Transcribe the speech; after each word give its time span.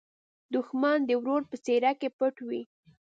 دښمن 0.53 0.97
د 1.05 1.11
ورور 1.21 1.41
په 1.51 1.55
څېره 1.65 1.91
کې 1.99 2.09
پټ 2.17 2.35
وي 2.47 2.61